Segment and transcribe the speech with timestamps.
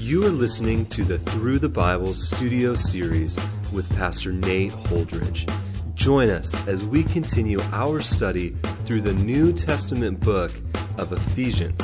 [0.00, 3.36] You are listening to the Through the Bible studio series
[3.72, 5.52] with Pastor Nate Holdridge.
[5.96, 8.50] Join us as we continue our study
[8.84, 10.52] through the New Testament book
[10.98, 11.80] of Ephesians.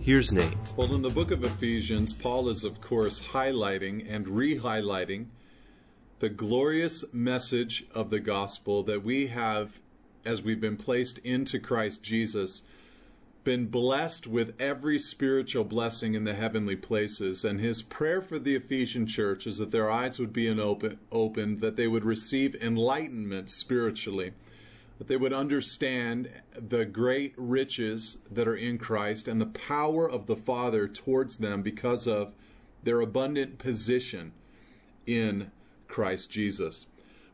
[0.00, 0.56] Here's Nate.
[0.76, 5.26] Well, in the book of Ephesians, Paul is, of course, highlighting and re highlighting
[6.20, 9.78] the glorious message of the gospel that we have,
[10.24, 12.62] as we've been placed into Christ Jesus,
[13.44, 17.44] been blessed with every spiritual blessing in the heavenly places.
[17.44, 21.60] And his prayer for the Ephesian church is that their eyes would be open, opened,
[21.60, 24.32] that they would receive enlightenment spiritually,
[24.98, 30.26] that they would understand the great riches that are in Christ and the power of
[30.26, 32.34] the Father towards them because of
[32.82, 34.32] their abundant position
[35.06, 35.50] in
[35.88, 36.86] Christ Jesus.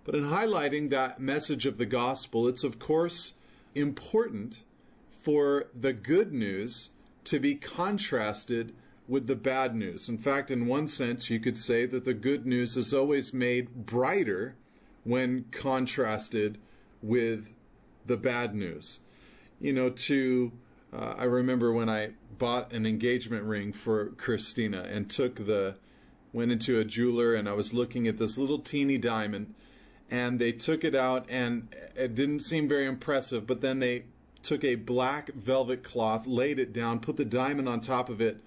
[0.04, 3.34] But in highlighting that message of the gospel, it's of course
[3.74, 4.64] important
[5.28, 6.88] for the good news
[7.22, 8.74] to be contrasted
[9.06, 10.08] with the bad news.
[10.08, 13.84] In fact, in one sense, you could say that the good news is always made
[13.84, 14.56] brighter
[15.04, 16.56] when contrasted
[17.02, 17.52] with
[18.06, 19.00] the bad news.
[19.60, 20.52] You know, to,
[20.94, 25.76] uh, I remember when I bought an engagement ring for Christina and took the,
[26.32, 29.54] went into a jeweler and I was looking at this little teeny diamond
[30.10, 34.04] and they took it out and it didn't seem very impressive, but then they
[34.42, 38.40] took a black velvet cloth, laid it down, put the diamond on top of it,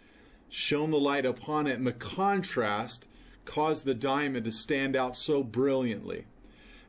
[0.49, 3.07] shone the light upon it, and the contrast
[3.45, 6.25] caused the diamond to stand out so brilliantly.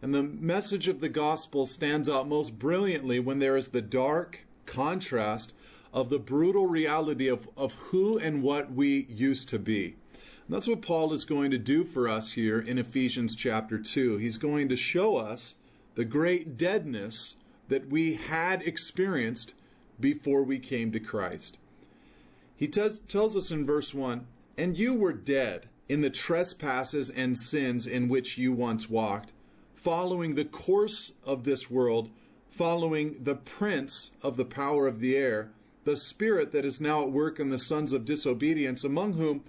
[0.01, 4.47] And the message of the gospel stands out most brilliantly when there is the dark
[4.67, 5.53] contrast
[5.93, 9.97] of the brutal reality of, of who and what we used to be.
[10.47, 14.17] And that's what Paul is going to do for us here in Ephesians chapter 2.
[14.17, 15.55] He's going to show us
[15.95, 17.37] the great deadness
[17.69, 19.55] that we had experienced
[20.01, 21.59] before we came to Christ.
[22.57, 27.37] He t- tells us in verse 1 And you were dead in the trespasses and
[27.37, 29.33] sins in which you once walked,
[29.75, 32.11] following the course of this world,
[32.51, 35.51] following the prince of the power of the air,
[35.85, 39.43] the spirit that is now at work in the sons of disobedience, among whom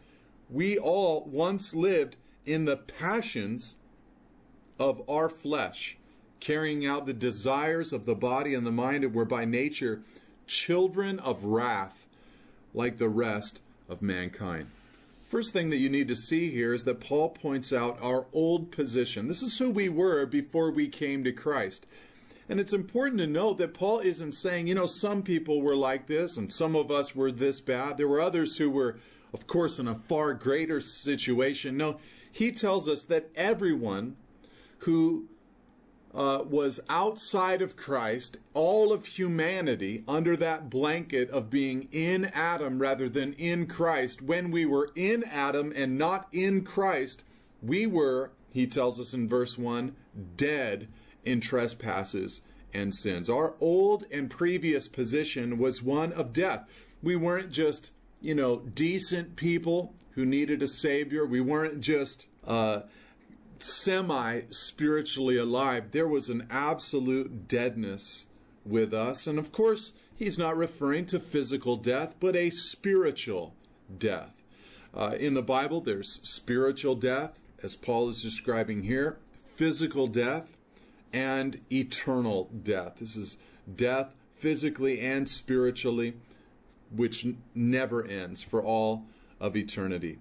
[0.49, 3.75] we all once lived in the passions
[4.79, 5.97] of our flesh
[6.43, 10.01] carrying out the desires of the body and the mind, and were by nature
[10.45, 12.05] children of wrath,
[12.73, 14.69] like the rest of mankind.
[15.21, 18.73] First thing that you need to see here is that Paul points out our old
[18.73, 19.29] position.
[19.29, 21.85] This is who we were before we came to Christ.
[22.49, 26.07] And it's important to note that Paul isn't saying, you know, some people were like
[26.07, 27.97] this and some of us were this bad.
[27.97, 28.99] There were others who were,
[29.33, 31.77] of course, in a far greater situation.
[31.77, 31.99] No,
[32.29, 34.17] he tells us that everyone
[34.79, 35.29] who
[36.13, 42.79] uh, was outside of Christ, all of humanity under that blanket of being in Adam
[42.79, 44.21] rather than in Christ.
[44.21, 47.23] When we were in Adam and not in Christ,
[47.61, 49.95] we were, he tells us in verse 1,
[50.37, 50.87] dead
[51.25, 52.41] in trespasses
[52.73, 53.29] and sins.
[53.29, 56.67] Our old and previous position was one of death.
[57.01, 57.91] We weren't just,
[58.21, 61.25] you know, decent people who needed a Savior.
[61.25, 62.81] We weren't just, uh,
[63.63, 68.27] semi spiritually alive, there was an absolute deadness
[68.65, 69.27] with us.
[69.27, 73.53] And of course, he's not referring to physical death, but a spiritual
[73.97, 74.31] death.
[74.93, 79.17] Uh, in the Bible, there's spiritual death, as Paul is describing here,
[79.55, 80.55] physical death,
[81.11, 82.97] and eternal death.
[82.99, 83.37] This is
[83.73, 86.15] death physically and spiritually,
[86.95, 89.05] which n- never ends for all
[89.39, 90.19] of eternity.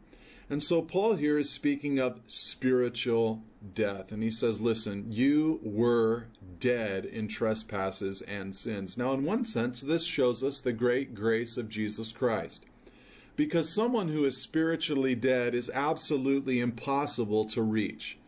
[0.53, 3.43] And so Paul here is speaking of spiritual
[3.73, 4.13] death.
[4.13, 6.27] And he says, Listen, you were
[6.59, 8.99] dead in trespasses and sins.
[8.99, 12.67] Now, in one sense, this shows us the great grace of Jesus Christ.
[13.35, 18.19] Because someone who is spiritually dead is absolutely impossible to reach.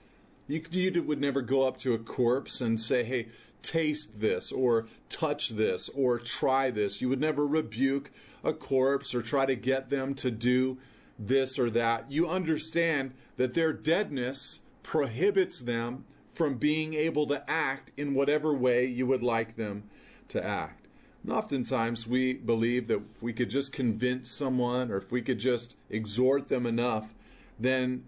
[0.48, 3.28] You, you would never go up to a corpse and say, Hey,
[3.60, 7.02] taste this, or touch this, or try this.
[7.02, 8.10] You would never rebuke
[8.42, 10.78] a corpse or try to get them to do
[11.18, 17.92] this or that, you understand that their deadness prohibits them from being able to act
[17.96, 19.84] in whatever way you would like them
[20.28, 20.88] to act.
[21.22, 25.38] And oftentimes we believe that if we could just convince someone or if we could
[25.38, 27.14] just exhort them enough,
[27.58, 28.04] then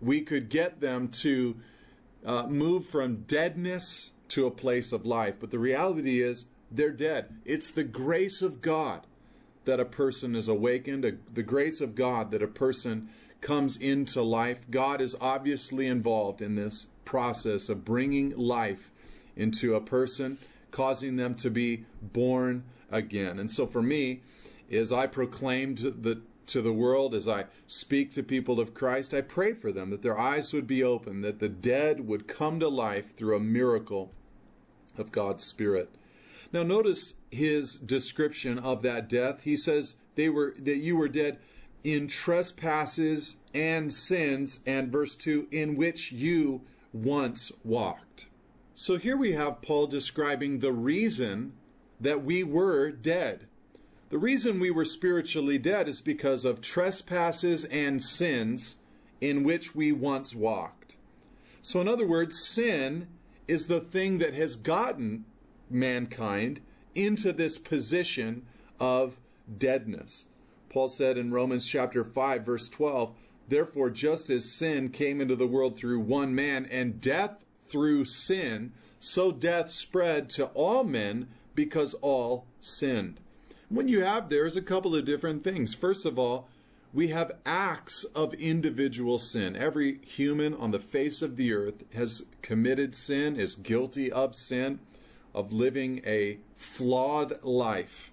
[0.00, 1.56] we could get them to
[2.24, 5.34] uh, move from deadness to a place of life.
[5.40, 7.34] But the reality is, they're dead.
[7.44, 9.06] It's the grace of God
[9.70, 13.08] that a person is awakened, a, the grace of God that a person
[13.40, 14.68] comes into life.
[14.68, 18.90] God is obviously involved in this process of bringing life
[19.36, 20.38] into a person,
[20.72, 23.38] causing them to be born again.
[23.38, 24.22] And so for me,
[24.72, 29.20] as I proclaimed the to the world, as I speak to people of Christ, I
[29.20, 32.68] pray for them that their eyes would be open, that the dead would come to
[32.68, 34.10] life through a miracle
[34.98, 35.90] of God's Spirit.
[36.52, 39.42] Now notice his description of that death.
[39.44, 41.38] He says they were that you were dead
[41.84, 46.62] in trespasses and sins and verse 2 in which you
[46.92, 48.26] once walked.
[48.74, 51.52] So here we have Paul describing the reason
[52.00, 53.46] that we were dead.
[54.08, 58.76] The reason we were spiritually dead is because of trespasses and sins
[59.20, 60.96] in which we once walked.
[61.62, 63.06] So, in other words, sin
[63.46, 65.26] is the thing that has gotten
[65.70, 66.60] mankind
[66.94, 68.46] into this position
[68.78, 69.18] of
[69.58, 70.26] deadness.
[70.68, 73.12] Paul said in Romans chapter 5 verse 12,
[73.48, 78.72] therefore just as sin came into the world through one man and death through sin,
[79.00, 83.18] so death spread to all men because all sinned.
[83.68, 85.74] When you have there's a couple of different things.
[85.74, 86.48] First of all,
[86.92, 89.54] we have acts of individual sin.
[89.54, 94.80] Every human on the face of the earth has committed sin, is guilty of sin
[95.34, 98.12] of living a flawed life.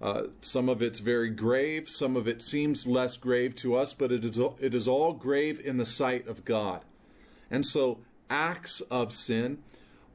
[0.00, 4.12] Uh, some of it's very grave, some of it seems less grave to us, but
[4.12, 6.84] it is, it is all grave in the sight of God.
[7.50, 7.98] And so,
[8.28, 9.58] acts of sin.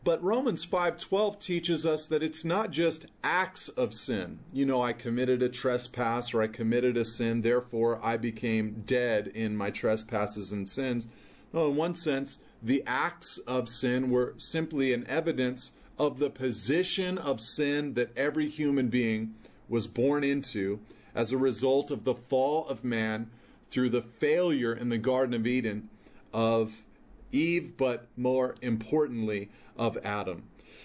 [0.03, 4.39] But Romans 5:12 teaches us that it's not just acts of sin.
[4.51, 9.27] You know, I committed a trespass or I committed a sin, therefore I became dead
[9.27, 11.07] in my trespasses and sins.
[11.53, 17.17] No, in one sense, the acts of sin were simply an evidence of the position
[17.17, 19.35] of sin that every human being
[19.69, 20.79] was born into
[21.13, 23.29] as a result of the fall of man
[23.69, 25.89] through the failure in the Garden of Eden
[26.33, 26.83] of
[27.31, 30.43] Eve, but more importantly, of Adam.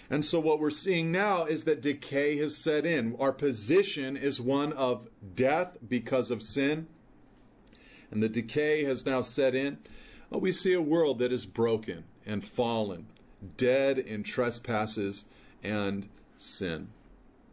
[0.09, 3.15] And so what we're seeing now is that decay has set in.
[3.19, 6.87] Our position is one of death because of sin,
[8.09, 9.79] and the decay has now set in.
[10.29, 13.07] We see a world that is broken and fallen
[13.57, 15.25] dead in trespasses
[15.63, 16.89] and sin.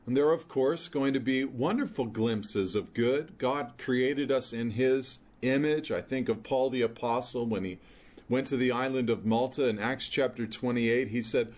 [0.07, 3.39] And there are, of course, going to be wonderful glimpses of good.
[3.39, 5.91] God created us in His image.
[5.91, 7.79] I think of Paul the Apostle when he
[8.29, 11.09] went to the island of Malta in Acts chapter 28.
[11.09, 11.53] He said,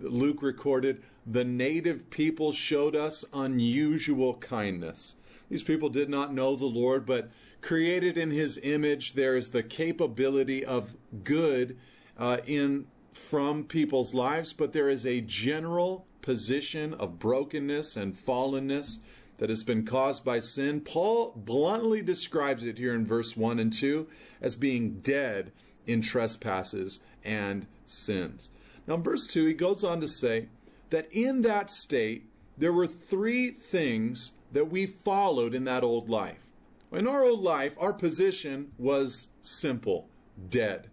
[0.00, 5.16] Luke recorded, the native people showed us unusual kindness.
[5.48, 7.30] These people did not know the Lord, but
[7.60, 10.94] created in His image, there is the capability of
[11.24, 11.76] good
[12.18, 12.86] uh, in
[13.16, 18.98] from people's lives, but there is a general position of brokenness and fallenness
[19.38, 20.80] that has been caused by sin.
[20.80, 24.06] Paul bluntly describes it here in verse 1 and 2
[24.40, 25.52] as being dead
[25.86, 28.50] in trespasses and sins.
[28.86, 30.48] Now, in verse 2, he goes on to say
[30.90, 32.26] that in that state,
[32.56, 36.46] there were three things that we followed in that old life.
[36.92, 40.08] In our old life, our position was simple
[40.48, 40.88] dead.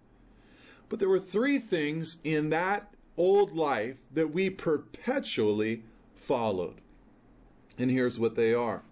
[0.89, 5.83] But there were three things in that old life that we perpetually
[6.15, 6.81] followed.
[7.77, 8.83] And here's what they are.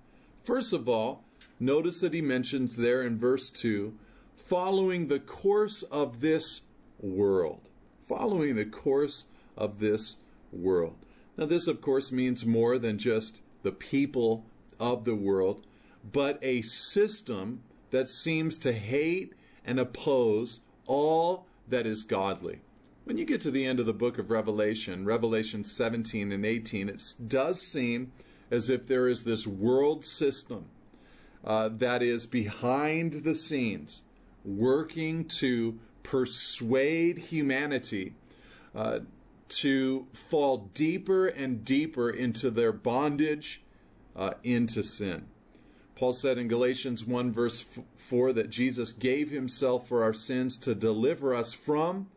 [0.43, 1.23] First of all,
[1.59, 3.93] notice that he mentions there in verse 2
[4.35, 6.63] following the course of this
[6.99, 7.61] world.
[8.07, 10.17] Following the course of this
[10.51, 10.97] world.
[11.37, 14.45] Now, this, of course, means more than just the people
[14.79, 15.65] of the world,
[16.11, 19.33] but a system that seems to hate
[19.63, 22.59] and oppose all that is godly.
[23.03, 26.89] When you get to the end of the book of Revelation, Revelation 17 and 18,
[26.89, 28.11] it does seem
[28.51, 30.65] as if there is this world system
[31.43, 34.03] uh, that is behind the scenes,
[34.45, 38.13] working to persuade humanity
[38.75, 38.99] uh,
[39.49, 43.61] to fall deeper and deeper into their bondage
[44.15, 45.25] uh, into sin.
[46.01, 47.63] Paul said in Galatians 1, verse
[47.97, 52.07] 4, that Jesus gave himself for our sins to deliver us from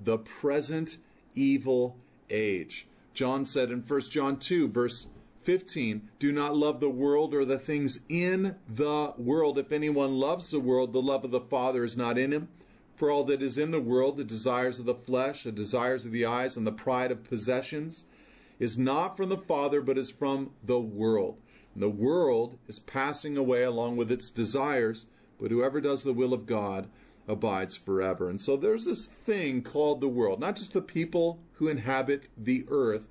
[0.00, 0.96] the present
[1.34, 1.98] evil
[2.30, 2.86] age.
[3.12, 5.08] John said in 1 John 2, verse
[5.42, 9.58] 15, Do not love the world or the things in the world.
[9.58, 12.48] If anyone loves the world, the love of the Father is not in him.
[12.96, 16.12] For all that is in the world, the desires of the flesh, the desires of
[16.12, 18.04] the eyes, and the pride of possessions,
[18.58, 21.36] is not from the Father, but is from the world.
[21.76, 25.06] The world is passing away along with its desires,
[25.40, 26.88] but whoever does the will of God
[27.26, 28.28] abides forever.
[28.28, 32.64] And so there's this thing called the world, not just the people who inhabit the
[32.68, 33.08] earth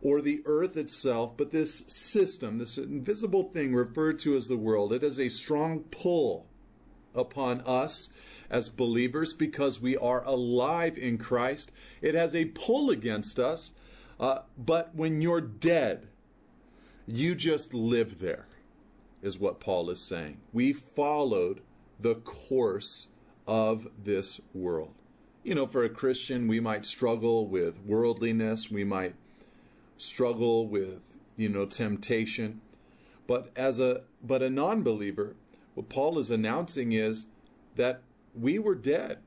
[0.00, 4.92] or the earth itself, but this system, this invisible thing referred to as the world.
[4.92, 6.46] It has a strong pull
[7.14, 8.10] upon us
[8.48, 11.72] as believers because we are alive in Christ.
[12.00, 13.72] It has a pull against us.
[14.20, 16.08] Uh, but when you're dead,
[17.08, 18.46] you just live there.
[19.22, 20.38] is what Paul is saying.
[20.52, 21.60] We followed
[21.98, 23.08] the course
[23.46, 24.94] of this world.
[25.42, 29.14] You know, for a Christian, we might struggle with worldliness, we might
[29.96, 31.00] struggle with,
[31.36, 32.60] you know, temptation.
[33.26, 35.34] But as a but a non-believer,
[35.74, 37.26] what Paul is announcing is
[37.76, 38.02] that
[38.34, 39.18] we were dead.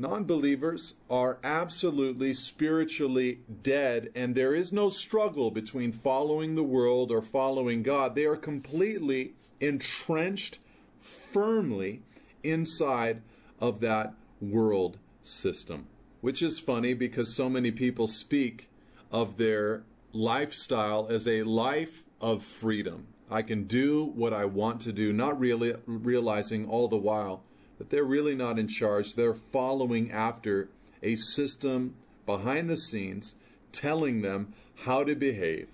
[0.00, 7.20] Non-believers are absolutely spiritually dead and there is no struggle between following the world or
[7.20, 8.14] following God.
[8.14, 10.58] They are completely entrenched
[10.98, 12.00] firmly
[12.42, 13.20] inside
[13.60, 15.86] of that world system.
[16.22, 18.70] Which is funny because so many people speak
[19.12, 19.82] of their
[20.14, 23.08] lifestyle as a life of freedom.
[23.30, 27.42] I can do what I want to do, not really realizing all the while
[27.80, 29.14] that they're really not in charge.
[29.14, 30.68] They're following after
[31.02, 31.94] a system
[32.26, 33.36] behind the scenes
[33.72, 34.52] telling them
[34.84, 35.66] how to behave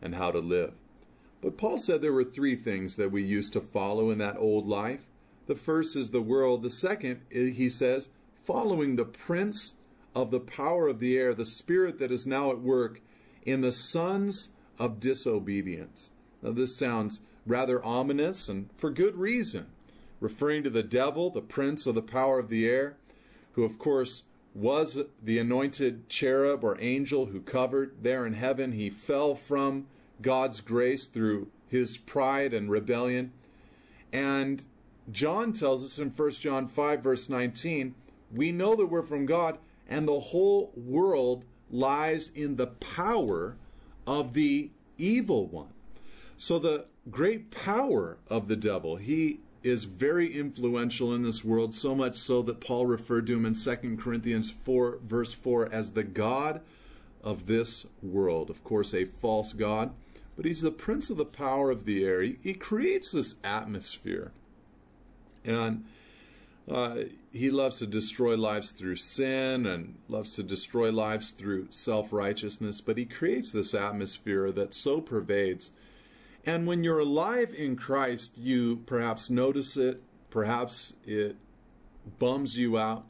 [0.00, 0.72] and how to live.
[1.42, 4.66] But Paul said there were three things that we used to follow in that old
[4.66, 5.04] life.
[5.46, 6.62] The first is the world.
[6.62, 8.08] The second, eh, he says,
[8.42, 9.74] following the prince
[10.14, 13.02] of the power of the air, the spirit that is now at work
[13.44, 16.12] in the sons of disobedience.
[16.40, 19.66] Now, this sounds rather ominous and for good reason,
[20.22, 22.96] referring to the devil, the prince of the power of the air,
[23.52, 24.22] who, of course,
[24.54, 28.72] was the anointed cherub or angel who covered there in heaven.
[28.72, 29.88] He fell from
[30.20, 33.32] God's grace through his pride and rebellion.
[34.12, 34.64] And
[35.10, 37.96] John tells us in 1 John 5, verse 19,
[38.32, 43.56] we know that we're from God, and the whole world lies in the power
[44.06, 45.72] of the evil one.
[46.36, 51.94] So, the great power of the devil, he is very influential in this world, so
[51.94, 56.04] much so that Paul referred to him in 2 Corinthians 4, verse 4, as the
[56.04, 56.60] God
[57.22, 58.50] of this world.
[58.50, 59.92] Of course, a false God,
[60.36, 62.22] but he's the prince of the power of the air.
[62.22, 64.32] He, he creates this atmosphere.
[65.44, 65.84] And
[66.70, 72.12] uh, he loves to destroy lives through sin and loves to destroy lives through self
[72.12, 75.70] righteousness, but he creates this atmosphere that so pervades.
[76.44, 81.36] And when you're alive in Christ, you perhaps notice it, perhaps it
[82.18, 83.06] bums you out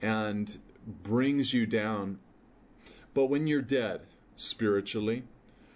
[0.00, 2.18] and brings you down.
[3.12, 4.02] But when you're dead
[4.36, 5.24] spiritually,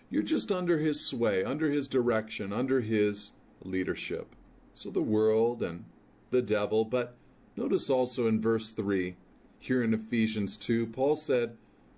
[0.08, 3.32] you're just under his sway, under his direction, under his
[3.62, 4.34] leadership.
[4.72, 5.84] So the world and
[6.30, 6.84] the devil.
[6.84, 7.16] But
[7.56, 9.16] notice also in verse 3,
[9.58, 11.56] here in Ephesians 2, Paul said,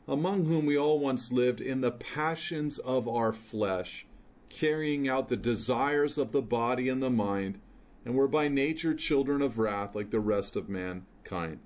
[0.09, 4.07] Among whom we all once lived in the passions of our flesh,
[4.49, 7.61] carrying out the desires of the body and the mind,
[8.05, 11.59] and were by nature children of wrath like the rest of mankind.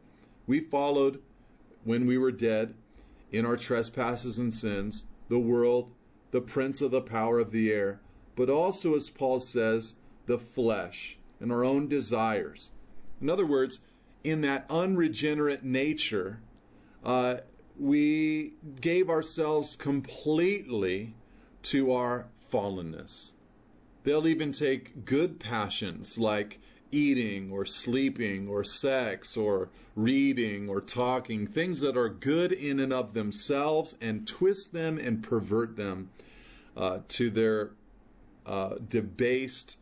[0.46, 1.20] We followed,
[1.84, 2.74] when we were dead,
[3.30, 5.92] in our trespasses and sins, the world,
[6.30, 8.00] the prince of the power of the air,
[8.36, 9.94] but also, as Paul says,
[10.26, 12.70] the flesh and our own desires.
[13.20, 13.80] In other words,
[14.24, 16.40] in that unregenerate nature,
[17.04, 17.38] uh,
[17.78, 21.14] we gave ourselves completely
[21.62, 23.32] to our fallenness.
[24.02, 26.58] They'll even take good passions like
[26.90, 32.92] eating or sleeping or sex or reading or talking, things that are good in and
[32.92, 36.10] of themselves, and twist them and pervert them
[36.76, 37.70] uh, to their
[38.46, 39.76] uh, debased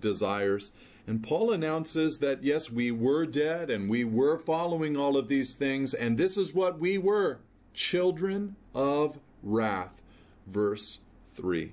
[0.00, 0.70] desires.
[1.06, 5.54] And Paul announces that yes, we were dead and we were following all of these
[5.54, 7.40] things, and this is what we were
[7.74, 10.02] children of wrath.
[10.46, 10.98] Verse
[11.34, 11.72] 3.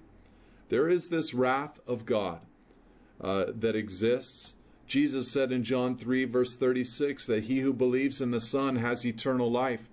[0.71, 2.39] There is this wrath of God
[3.19, 4.55] uh, that exists.
[4.87, 9.05] Jesus said in John 3, verse 36, that he who believes in the Son has
[9.05, 9.89] eternal life,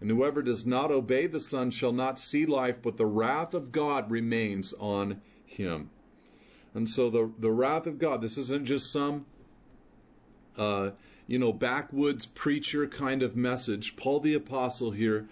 [0.00, 3.72] and whoever does not obey the Son shall not see life, but the wrath of
[3.72, 5.90] God remains on him.
[6.72, 8.22] And so the the wrath of God.
[8.22, 9.26] This isn't just some,
[10.56, 10.92] uh,
[11.26, 13.96] you know, backwoods preacher kind of message.
[13.96, 15.28] Paul the apostle here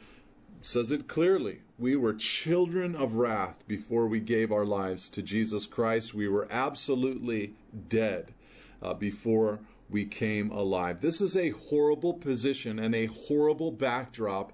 [0.63, 1.61] says it clearly.
[1.79, 6.13] We were children of wrath before we gave our lives to Jesus Christ.
[6.13, 7.55] We were absolutely
[7.89, 8.35] dead
[8.83, 11.01] uh, before we came alive.
[11.01, 14.53] This is a horrible position and a horrible backdrop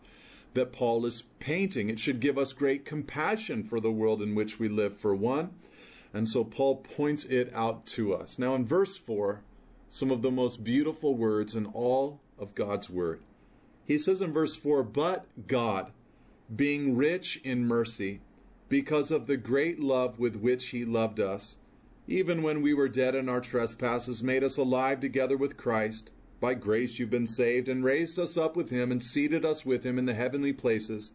[0.55, 1.91] that Paul is painting.
[1.91, 5.51] It should give us great compassion for the world in which we live, for one.
[6.15, 8.39] And so Paul points it out to us.
[8.39, 9.43] Now, in verse 4,
[9.91, 13.21] some of the most beautiful words in all of God's Word.
[13.85, 15.93] He says in verse 4 But God,
[16.55, 18.21] being rich in mercy,
[18.69, 21.57] because of the great love with which He loved us,
[22.09, 26.11] even when we were dead in our trespasses, made us alive together with Christ.
[26.38, 29.85] By grace you've been saved, and raised us up with Him, and seated us with
[29.85, 31.12] Him in the heavenly places,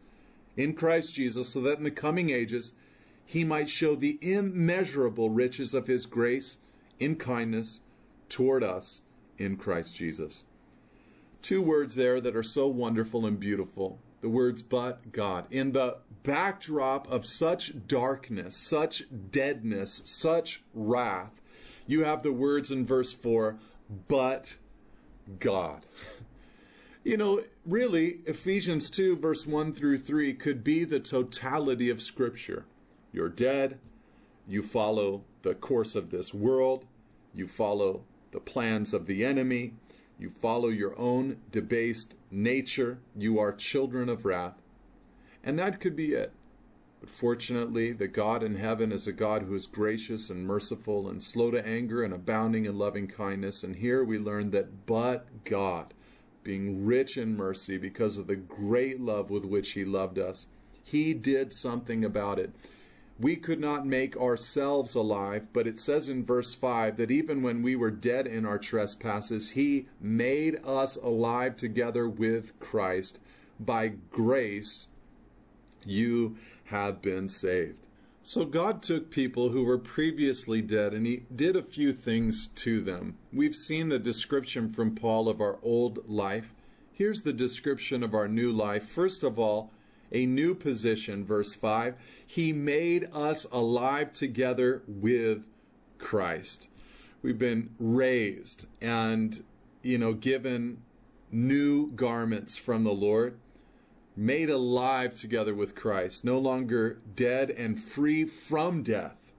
[0.58, 2.74] in Christ Jesus, so that in the coming ages,
[3.32, 6.58] he might show the immeasurable riches of his grace
[7.00, 7.80] in kindness
[8.28, 9.04] toward us
[9.38, 10.44] in Christ Jesus.
[11.42, 14.00] Two words there that are so wonderful and beautiful.
[14.22, 15.46] The words, but God.
[15.52, 21.42] In the backdrop of such darkness, such deadness, such wrath,
[21.88, 23.58] you have the words in verse 4,
[24.08, 24.56] but
[25.40, 25.86] God.
[27.04, 32.66] You know, really, Ephesians 2, verse 1 through 3 could be the totality of Scripture.
[33.12, 33.80] You're dead,
[34.48, 36.86] you follow the course of this world,
[37.34, 39.74] you follow the plans of the enemy,
[40.22, 44.62] you follow your own debased nature, you are children of wrath.
[45.44, 46.32] And that could be it.
[47.00, 51.24] But fortunately, the God in heaven is a God who is gracious and merciful and
[51.24, 53.64] slow to anger and abounding in loving kindness.
[53.64, 55.96] And here we learn that but God,
[56.44, 60.46] being rich in mercy because of the great love with which He loved us,
[60.84, 62.54] He did something about it.
[63.22, 67.62] We could not make ourselves alive, but it says in verse 5 that even when
[67.62, 73.20] we were dead in our trespasses, He made us alive together with Christ.
[73.60, 74.88] By grace,
[75.86, 76.36] you
[76.66, 77.86] have been saved.
[78.24, 82.82] So God took people who were previously dead and he did a few things to
[82.82, 83.18] them.
[83.32, 86.54] We've seen the description from Paul of our old life.
[86.92, 88.84] Here's the description of our new life.
[88.84, 89.72] First of all,
[90.12, 91.96] a new position, verse 5.
[92.26, 95.44] He made us alive together with
[95.98, 96.68] Christ.
[97.22, 99.44] We've been raised and,
[99.84, 100.82] you know, given
[101.32, 103.38] new garments from the Lord
[104.16, 109.32] made alive together with Christ, no longer dead and free from death.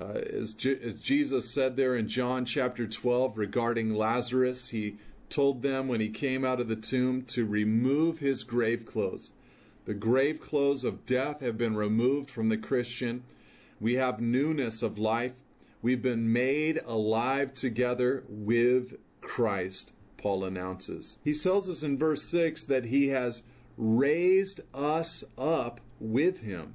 [0.00, 4.96] Uh, as, Je- as Jesus said there in John chapter 12 regarding Lazarus, he
[5.28, 9.32] told them when he came out of the tomb to remove his grave clothes.
[9.86, 13.22] The grave clothes of death have been removed from the Christian.
[13.80, 15.34] We have newness of life.
[15.80, 21.18] We've been made alive together with Christ, Paul announces.
[21.22, 23.44] He tells us in verse 6 that he has
[23.76, 26.74] raised us up with him.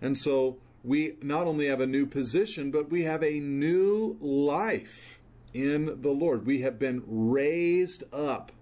[0.00, 5.18] And so we not only have a new position, but we have a new life
[5.52, 6.46] in the Lord.
[6.46, 8.52] We have been raised up.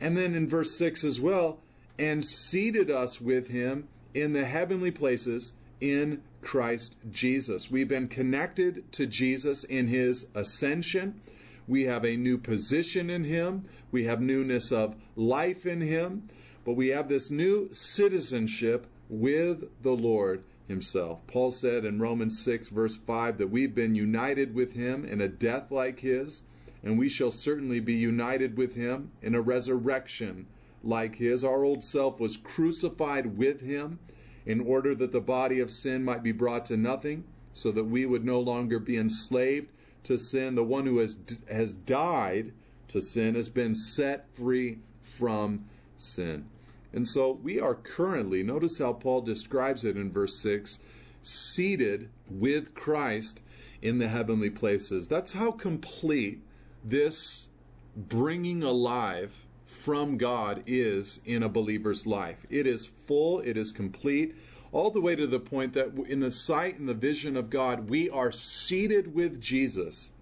[0.00, 1.58] And then in verse 6 as well,
[1.98, 7.70] and seated us with him in the heavenly places in Christ Jesus.
[7.70, 11.20] We've been connected to Jesus in his ascension.
[11.68, 13.66] We have a new position in him.
[13.90, 16.28] We have newness of life in him.
[16.64, 21.26] But we have this new citizenship with the Lord himself.
[21.26, 25.28] Paul said in Romans 6, verse 5, that we've been united with him in a
[25.28, 26.42] death like his,
[26.82, 30.46] and we shall certainly be united with him in a resurrection
[30.82, 31.44] like his.
[31.44, 33.98] Our old self was crucified with him
[34.44, 38.06] in order that the body of sin might be brought to nothing, so that we
[38.06, 39.68] would no longer be enslaved
[40.04, 40.54] to sin.
[40.54, 41.16] The one who has,
[41.50, 42.52] has died
[42.88, 45.66] to sin has been set free from
[45.96, 46.46] sin.
[46.92, 50.78] And so we are currently, notice how Paul describes it in verse 6,
[51.22, 53.42] seated with Christ
[53.80, 55.08] in the heavenly places.
[55.08, 56.42] That's how complete
[56.84, 57.48] this
[57.96, 62.46] bringing alive from God is in a believer's life.
[62.50, 64.36] It is full, it is complete,
[64.70, 67.90] all the way to the point that in the sight and the vision of God,
[67.90, 70.12] we are seated with Jesus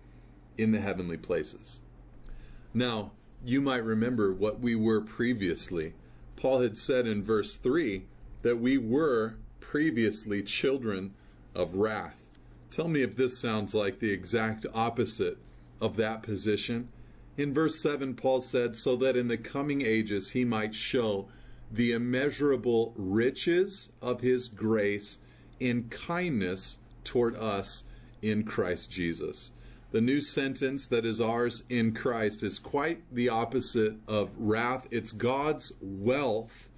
[0.56, 1.80] in the heavenly places.
[2.72, 3.12] Now,
[3.44, 5.94] you might remember what we were previously.
[6.36, 8.04] Paul had said in verse 3
[8.42, 11.14] that we were previously children
[11.54, 12.16] of wrath.
[12.70, 15.38] Tell me if this sounds like the exact opposite
[15.80, 16.88] of that position.
[17.40, 21.28] In verse 7, Paul said, So that in the coming ages he might show
[21.72, 25.20] the immeasurable riches of his grace
[25.58, 27.84] in kindness toward us
[28.20, 29.52] in Christ Jesus.
[29.90, 34.86] The new sentence that is ours in Christ is quite the opposite of wrath.
[34.90, 36.68] It's God's wealth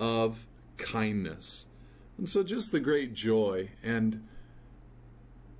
[0.00, 0.46] of
[0.78, 1.66] kindness.
[2.16, 4.26] And so, just the great joy and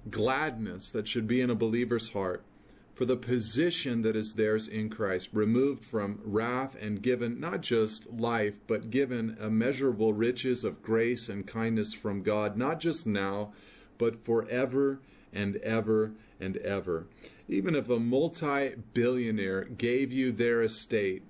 [0.08, 2.42] gladness that should be in a believer's heart
[2.96, 8.10] for the position that is theirs in Christ, removed from wrath and given not just
[8.10, 13.52] life, but given immeasurable riches of grace and kindness from God, not just now,
[13.98, 14.98] but forever
[15.30, 17.06] and ever and ever.
[17.48, 21.22] Even if a multi billionaire gave you their estate,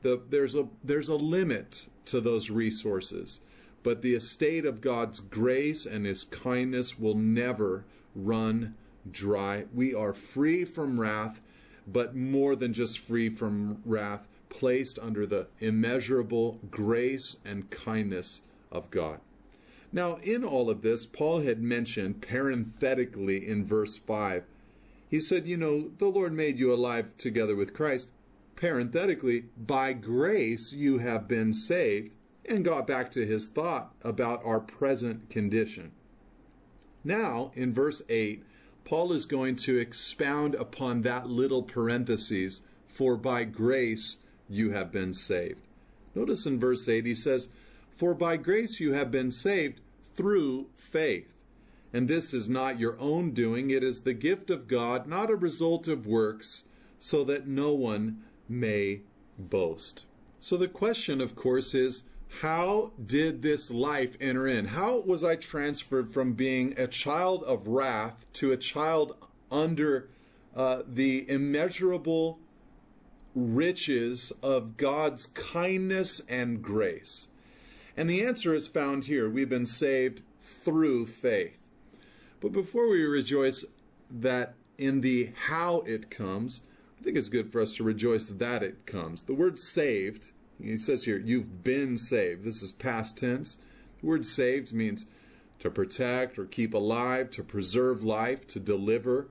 [0.00, 3.42] the, there's, a, there's a limit to those resources.
[3.82, 8.74] But the estate of God's grace and His kindness will never run
[9.10, 9.66] dry.
[9.72, 11.40] We are free from wrath,
[11.86, 18.90] but more than just free from wrath, placed under the immeasurable grace and kindness of
[18.90, 19.20] God.
[19.92, 24.44] Now, in all of this, Paul had mentioned parenthetically in verse 5
[25.08, 28.10] He said, You know, the Lord made you alive together with Christ.
[28.54, 34.60] Parenthetically, by grace you have been saved, and got back to his thought about our
[34.60, 35.92] present condition.
[37.02, 38.44] Now, in verse 8,
[38.84, 45.14] Paul is going to expound upon that little parenthesis, for by grace you have been
[45.14, 45.60] saved.
[46.14, 47.48] Notice in verse 8, he says,
[47.96, 49.80] For by grace you have been saved
[50.14, 51.32] through faith.
[51.92, 55.36] And this is not your own doing, it is the gift of God, not a
[55.36, 56.64] result of works,
[56.98, 59.00] so that no one may
[59.38, 60.04] boast.
[60.40, 62.04] So the question, of course, is
[62.38, 64.66] how did this life enter in?
[64.66, 69.16] How was I transferred from being a child of wrath to a child
[69.50, 70.08] under
[70.54, 72.38] uh, the immeasurable
[73.34, 77.28] riches of God's kindness and grace?
[77.96, 79.28] And the answer is found here.
[79.28, 81.58] We've been saved through faith.
[82.40, 83.64] But before we rejoice
[84.10, 86.62] that in the how it comes,
[86.98, 89.22] I think it's good for us to rejoice that it comes.
[89.22, 92.44] The word saved, he says here, you've been saved.
[92.44, 93.56] This is past tense.
[94.00, 95.06] The word saved means
[95.58, 99.28] to protect or keep alive, to preserve life, to deliver,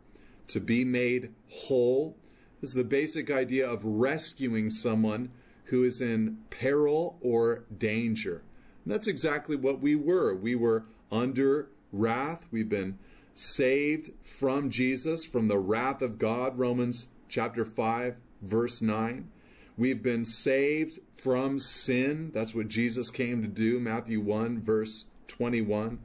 [0.48, 2.15] to be made whole.
[2.62, 5.32] This is the basic idea of rescuing someone
[5.65, 8.44] who is in peril or danger.
[8.84, 10.36] And that's exactly what we were.
[10.36, 12.46] We were under wrath.
[12.52, 13.00] We've been
[13.36, 19.30] saved from Jesus, from the wrath of God, Romans chapter 5, verse 9.
[19.78, 22.32] We've been saved from sin.
[22.34, 26.00] That's what Jesus came to do, Matthew 1, verse 21.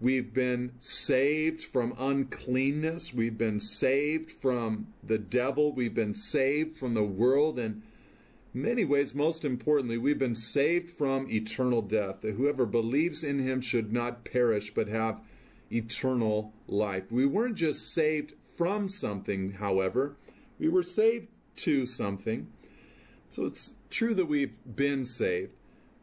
[0.00, 3.14] We've been saved from uncleanness.
[3.14, 5.72] We've been saved from the devil.
[5.72, 7.58] We've been saved from the world.
[7.58, 7.82] And
[8.52, 12.20] many ways, most importantly, we've been saved from eternal death.
[12.20, 15.20] That whoever believes in him should not perish, but have
[15.72, 17.10] eternal life.
[17.10, 20.16] We weren't just saved from something, however,
[20.58, 22.48] we were saved to something.
[23.30, 25.52] So it's true that we've been saved.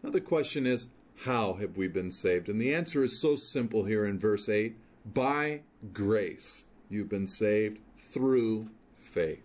[0.01, 0.87] Now the question is,
[1.23, 2.49] how have we been saved?
[2.49, 5.61] And the answer is so simple here in verse 8 by
[5.93, 6.65] grace.
[6.89, 9.43] You've been saved through faith.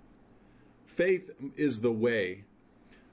[0.87, 2.45] Faith is the way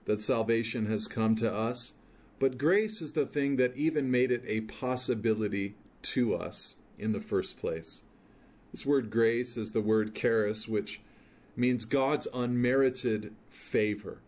[0.06, 1.94] that salvation has come to us,
[2.40, 7.22] but grace is the thing that even made it a possibility to us in the
[7.22, 8.04] first place.
[8.72, 11.02] This word grace is the word charis, which
[11.56, 14.20] means God's unmerited favor.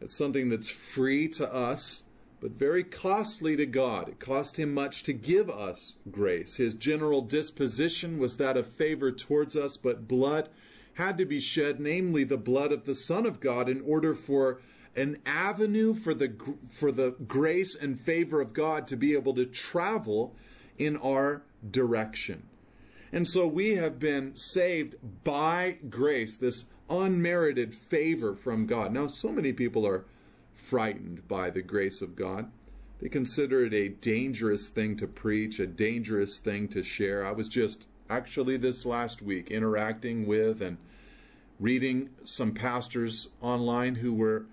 [0.00, 2.04] It's something that's free to us,
[2.40, 4.08] but very costly to God.
[4.08, 6.56] It cost him much to give us grace.
[6.56, 10.48] His general disposition was that of favor towards us, but blood
[10.94, 14.60] had to be shed, namely the blood of the Son of God, in order for
[14.96, 16.34] an avenue for the
[16.70, 20.34] for the grace and favor of God to be able to travel
[20.78, 22.48] in our direction.
[23.12, 28.92] And so we have been saved by grace, this unmerited favor from God.
[28.92, 30.04] Now, so many people are
[30.52, 32.50] frightened by the grace of God.
[33.00, 37.24] They consider it a dangerous thing to preach, a dangerous thing to share.
[37.24, 40.76] I was just actually this last week interacting with and
[41.58, 44.46] reading some pastors online who were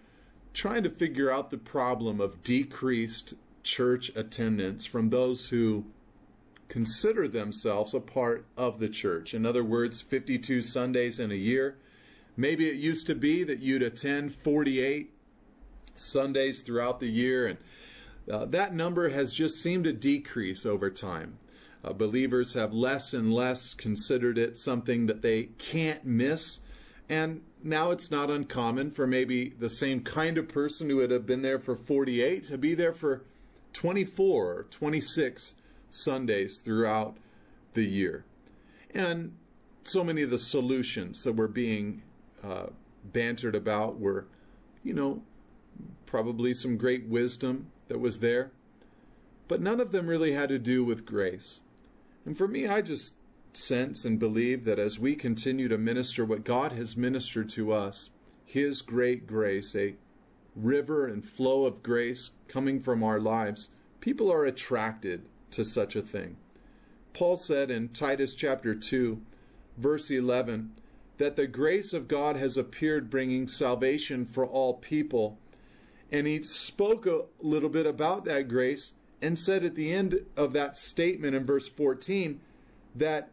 [0.54, 5.86] trying to figure out the problem of decreased church attendance from those who
[6.68, 9.34] consider themselves a part of the church.
[9.34, 11.78] In other words, 52 Sundays in a year.
[12.38, 15.12] Maybe it used to be that you'd attend 48
[15.96, 17.58] Sundays throughout the year, and
[18.32, 21.40] uh, that number has just seemed to decrease over time.
[21.84, 26.60] Uh, believers have less and less considered it something that they can't miss.
[27.10, 31.26] And now it's not uncommon for maybe the same kind of person who would have
[31.26, 33.24] been there for 48 to be there for
[33.74, 35.56] 24 or 26
[35.90, 37.18] Sundays throughout
[37.74, 38.26] the year.
[38.94, 39.38] And
[39.84, 42.02] so many of the solutions that were being
[42.44, 42.68] uh,
[43.04, 44.28] bantered about were,
[44.84, 45.24] you know,
[46.06, 48.52] probably some great wisdom that was there,
[49.48, 51.62] but none of them really had to do with grace.
[52.26, 53.16] And for me, I just
[53.54, 58.12] sense and believe that as we continue to minister what God has ministered to us,
[58.46, 59.96] His great grace, a
[60.56, 63.70] river and flow of grace coming from our lives,
[64.00, 66.38] people are attracted to such a thing.
[67.14, 69.22] Paul said in Titus chapter 2,
[69.78, 70.72] verse 11,
[71.18, 75.38] that the grace of God has appeared, bringing salvation for all people.
[76.12, 80.54] And he spoke a little bit about that grace and said at the end of
[80.54, 82.40] that statement in verse 14
[82.96, 83.30] that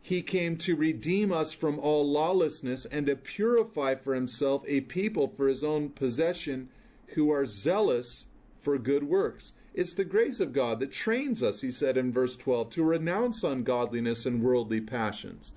[0.00, 5.28] he came to redeem us from all lawlessness and to purify for himself a people
[5.28, 6.68] for his own possession
[7.08, 8.26] who are zealous
[8.58, 9.52] for good works.
[9.74, 13.44] It's the grace of God that trains us, he said in verse 12, to renounce
[13.44, 15.52] ungodliness and worldly passions.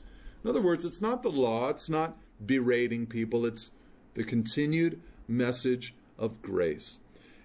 [0.46, 3.72] In other words, it's not the law, it's not berating people, it's
[4.14, 7.00] the continued message of grace.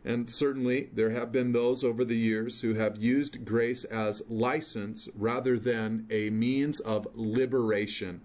[0.04, 5.08] And certainly there have been those over the years who have used grace as license
[5.16, 8.20] rather than a means of liberation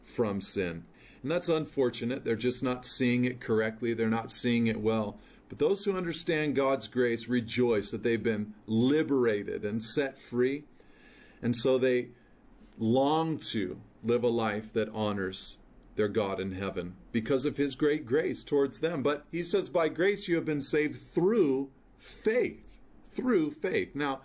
[0.00, 0.84] from sin.
[1.22, 2.24] And that's unfortunate.
[2.24, 5.18] They're just not seeing it correctly, they're not seeing it well.
[5.48, 10.62] But those who understand God's grace rejoice that they've been liberated and set free.
[11.42, 12.10] And so they
[12.78, 15.58] long to live a life that honors
[15.96, 19.02] their God in heaven because of his great grace towards them.
[19.02, 22.80] But he says, by grace you have been saved through faith.
[23.12, 23.94] Through faith.
[23.94, 24.20] Now,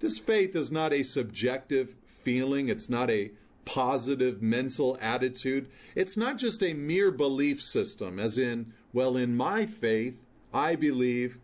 [0.00, 3.32] this faith is not a subjective feeling, it's not a
[3.64, 5.68] positive mental attitude.
[5.94, 10.16] It's not just a mere belief system, as in, well, in my faith,
[10.54, 11.36] I believe.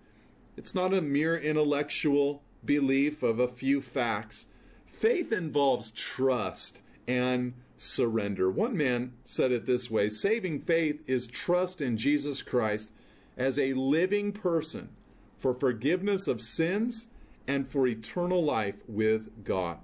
[0.56, 4.46] It's not a mere intellectual belief of a few facts.
[4.86, 8.50] Faith involves trust and surrender.
[8.50, 12.90] One man said it this way Saving faith is trust in Jesus Christ
[13.36, 14.90] as a living person
[15.38, 17.06] for forgiveness of sins
[17.46, 19.78] and for eternal life with God.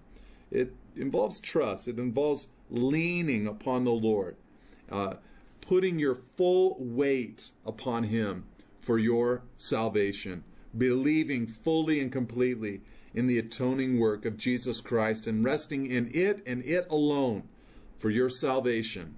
[0.50, 4.36] It involves trust, it involves leaning upon the Lord,
[4.90, 5.14] uh,
[5.60, 8.46] putting your full weight upon Him
[8.80, 10.44] for your salvation,
[10.76, 12.80] believing fully and completely
[13.12, 17.48] in the atoning work of Jesus Christ and resting in it and it alone
[18.00, 19.14] for your salvation.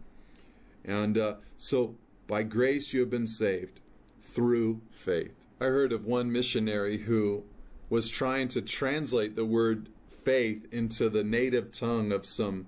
[0.85, 1.95] And uh, so,
[2.27, 3.81] by grace, you have been saved
[4.21, 5.35] through faith.
[5.61, 7.45] I heard of one missionary who
[7.88, 12.66] was trying to translate the word faith into the native tongue of some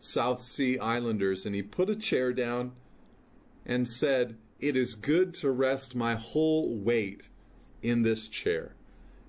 [0.00, 2.72] South Sea Islanders, and he put a chair down
[3.66, 7.28] and said, It is good to rest my whole weight
[7.82, 8.74] in this chair.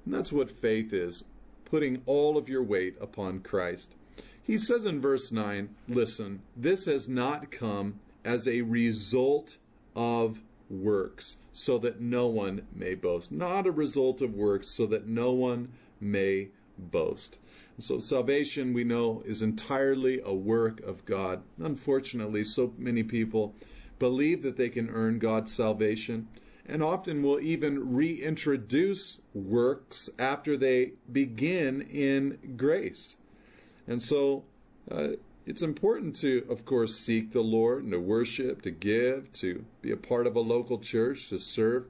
[0.05, 1.25] And that's what faith is
[1.65, 3.93] putting all of your weight upon Christ.
[4.45, 9.57] He says in verse 9, listen, this has not come as a result
[9.95, 13.31] of works, so that no one may boast.
[13.31, 17.39] Not a result of works, so that no one may boast.
[17.79, 21.43] So salvation, we know, is entirely a work of God.
[21.57, 23.55] Unfortunately, so many people
[23.97, 26.27] believe that they can earn God's salvation
[26.65, 33.15] and often will even reintroduce works after they begin in grace.
[33.87, 34.43] And so
[34.89, 35.09] uh,
[35.45, 39.91] it's important to, of course, seek the Lord and to worship, to give, to be
[39.91, 41.87] a part of a local church, to serve,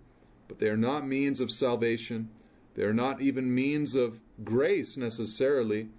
[0.47, 2.29] but they are not means of salvation.
[2.75, 5.89] They are not even means of grace necessarily.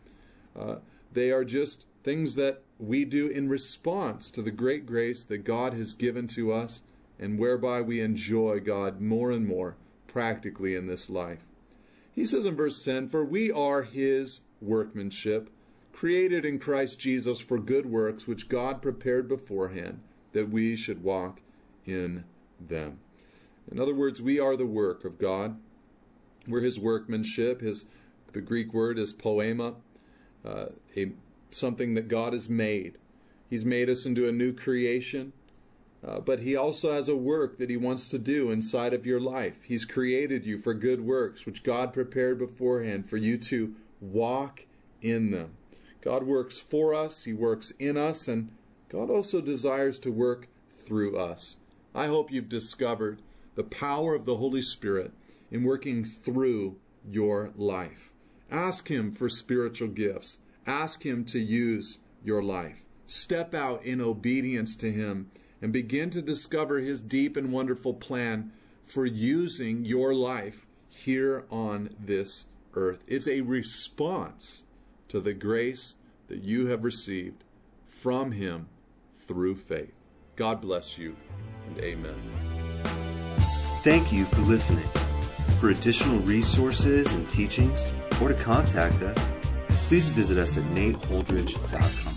[0.58, 0.76] Uh,
[1.12, 5.74] they are just things that we do in response to the great grace that God
[5.74, 6.82] has given to us
[7.18, 9.76] and whereby we enjoy God more and more
[10.08, 11.44] practically in this life.
[12.12, 15.50] He says in verse 10 For we are His workmanship
[15.94, 20.00] created in Christ Jesus for good works, which God prepared beforehand
[20.32, 21.40] that we should walk
[21.86, 22.24] in
[22.60, 22.98] them.
[23.70, 25.56] In other words, we are the work of God.
[26.48, 27.60] We're His workmanship.
[27.60, 27.86] His
[28.32, 29.76] the Greek word is poema,
[30.44, 31.12] uh, a
[31.52, 32.98] something that God has made.
[33.48, 35.32] He's made us into a new creation.
[36.04, 39.20] Uh, but he also has a work that he wants to do inside of your
[39.20, 39.60] life.
[39.62, 44.66] He's created you for good works, which God prepared beforehand for you to walk
[45.00, 45.52] in them.
[46.04, 48.50] God works for us, He works in us, and
[48.90, 51.56] God also desires to work through us.
[51.94, 53.22] I hope you've discovered
[53.54, 55.12] the power of the Holy Spirit
[55.50, 56.76] in working through
[57.10, 58.12] your life.
[58.50, 60.40] Ask Him for spiritual gifts.
[60.66, 62.84] Ask Him to use your life.
[63.06, 65.30] Step out in obedience to Him
[65.62, 71.96] and begin to discover His deep and wonderful plan for using your life here on
[71.98, 73.04] this earth.
[73.06, 74.64] It's a response
[75.08, 75.96] to the grace
[76.28, 77.44] that you have received
[77.84, 78.68] from Him
[79.16, 79.94] through faith.
[80.36, 81.16] God bless you,
[81.66, 82.16] and amen.
[83.82, 84.88] Thank you for listening.
[85.60, 87.84] For additional resources and teachings,
[88.20, 89.32] or to contact us,
[89.88, 92.13] please visit us at nateholdridge.com.